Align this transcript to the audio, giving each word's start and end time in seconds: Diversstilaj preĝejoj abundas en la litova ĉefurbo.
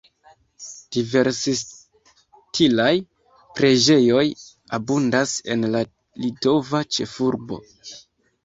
Diversstilaj 0.95 2.89
preĝejoj 3.59 4.25
abundas 4.79 5.37
en 5.57 5.69
la 5.77 5.85
litova 6.25 6.85
ĉefurbo. 6.99 7.63